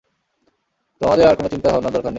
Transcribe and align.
তোমাদের 1.01 1.27
আর 1.27 1.35
কোন 1.35 1.45
চিন্তা-ভাবনার 1.47 1.93
দরকার 1.93 2.03
নেই। 2.03 2.09